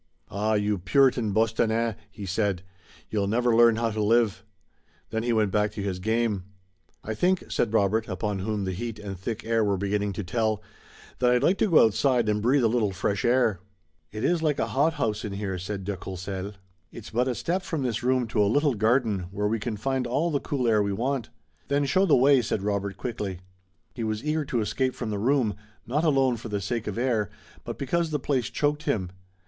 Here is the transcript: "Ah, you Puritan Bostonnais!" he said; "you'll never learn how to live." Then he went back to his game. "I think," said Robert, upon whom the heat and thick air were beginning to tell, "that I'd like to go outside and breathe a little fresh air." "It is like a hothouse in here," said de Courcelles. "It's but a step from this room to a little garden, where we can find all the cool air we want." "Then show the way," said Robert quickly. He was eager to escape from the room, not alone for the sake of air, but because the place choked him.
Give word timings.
"Ah, 0.31 0.55
you 0.55 0.79
Puritan 0.79 1.31
Bostonnais!" 1.31 1.93
he 2.09 2.25
said; 2.25 2.63
"you'll 3.11 3.27
never 3.27 3.55
learn 3.55 3.75
how 3.75 3.91
to 3.91 4.01
live." 4.03 4.43
Then 5.11 5.21
he 5.21 5.31
went 5.31 5.51
back 5.51 5.71
to 5.73 5.83
his 5.83 5.99
game. 5.99 6.45
"I 7.03 7.13
think," 7.13 7.43
said 7.51 7.71
Robert, 7.71 8.07
upon 8.07 8.39
whom 8.39 8.63
the 8.63 8.71
heat 8.71 8.97
and 8.97 9.15
thick 9.15 9.45
air 9.45 9.63
were 9.63 9.77
beginning 9.77 10.13
to 10.13 10.23
tell, 10.23 10.59
"that 11.19 11.29
I'd 11.29 11.43
like 11.43 11.59
to 11.59 11.69
go 11.69 11.85
outside 11.85 12.27
and 12.27 12.41
breathe 12.41 12.63
a 12.63 12.67
little 12.67 12.91
fresh 12.91 13.23
air." 13.23 13.59
"It 14.11 14.23
is 14.23 14.41
like 14.41 14.57
a 14.57 14.69
hothouse 14.73 15.23
in 15.23 15.33
here," 15.33 15.59
said 15.59 15.83
de 15.83 15.95
Courcelles. 15.95 16.55
"It's 16.91 17.11
but 17.11 17.27
a 17.27 17.35
step 17.35 17.61
from 17.61 17.83
this 17.83 18.01
room 18.01 18.25
to 18.29 18.41
a 18.41 18.49
little 18.49 18.73
garden, 18.73 19.27
where 19.29 19.47
we 19.47 19.59
can 19.59 19.77
find 19.77 20.07
all 20.07 20.31
the 20.31 20.39
cool 20.39 20.67
air 20.67 20.81
we 20.81 20.93
want." 20.93 21.29
"Then 21.67 21.85
show 21.85 22.07
the 22.07 22.15
way," 22.17 22.41
said 22.41 22.63
Robert 22.63 22.97
quickly. 22.97 23.41
He 23.93 24.03
was 24.03 24.23
eager 24.25 24.45
to 24.45 24.61
escape 24.61 24.95
from 24.95 25.11
the 25.11 25.19
room, 25.19 25.53
not 25.85 26.03
alone 26.03 26.37
for 26.37 26.49
the 26.49 26.59
sake 26.59 26.87
of 26.87 26.97
air, 26.97 27.29
but 27.63 27.77
because 27.77 28.09
the 28.09 28.17
place 28.17 28.49
choked 28.49 28.85
him. 28.85 29.11